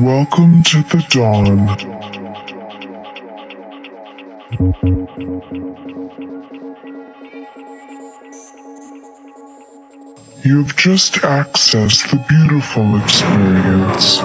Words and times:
Welcome 0.00 0.62
to 0.62 0.82
the 0.84 1.04
dawn. 1.10 1.68
You've 10.42 10.74
just 10.76 11.16
accessed 11.16 12.10
the 12.10 12.16
beautiful 12.30 12.96
experience. 12.96 14.20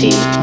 see. 0.00 0.39